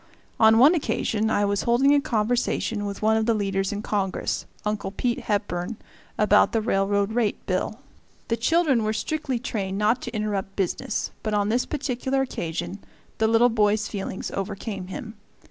On 0.39 0.57
one 0.57 0.73
occasion 0.73 1.29
I 1.29 1.45
was 1.45 1.61
holding 1.61 1.93
a 1.93 2.01
conversation 2.01 2.87
with 2.87 3.03
one 3.03 3.17
of 3.17 3.27
the 3.27 3.35
leaders 3.35 3.71
in 3.71 3.83
Congress, 3.83 4.47
Uncle 4.65 4.89
Pete 4.89 5.19
Hepburn, 5.25 5.77
about 6.17 6.53
the 6.53 6.59
Railroad 6.63 7.13
Rate 7.13 7.45
Bill. 7.45 7.79
The 8.27 8.35
children 8.35 8.83
were 8.83 8.93
strictly 8.93 9.37
trained 9.37 9.77
not 9.77 10.01
to 10.01 10.15
interrupt 10.15 10.55
business, 10.55 11.11
but 11.21 11.35
on 11.35 11.49
this 11.49 11.67
particular 11.67 12.23
occasion 12.23 12.79
the 13.19 13.27
little 13.27 13.47
boy's 13.49 13.87
feelings 13.87 14.31
overcame 14.31 14.87
him. 14.87 15.13